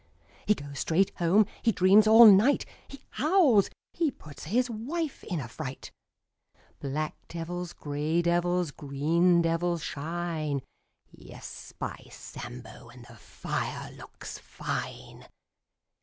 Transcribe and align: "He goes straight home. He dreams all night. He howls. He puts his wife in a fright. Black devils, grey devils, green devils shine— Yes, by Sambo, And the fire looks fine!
"He 0.47 0.55
goes 0.55 0.79
straight 0.79 1.11
home. 1.17 1.45
He 1.61 1.71
dreams 1.71 2.07
all 2.07 2.25
night. 2.25 2.65
He 2.87 3.03
howls. 3.11 3.69
He 3.93 4.09
puts 4.09 4.45
his 4.45 4.67
wife 4.67 5.23
in 5.25 5.39
a 5.39 5.47
fright. 5.47 5.91
Black 6.79 7.15
devils, 7.27 7.71
grey 7.73 8.23
devils, 8.23 8.71
green 8.71 9.43
devils 9.43 9.83
shine— 9.83 10.63
Yes, 11.11 11.71
by 11.77 12.07
Sambo, 12.09 12.89
And 12.89 13.05
the 13.05 13.15
fire 13.17 13.91
looks 13.95 14.39
fine! 14.39 15.27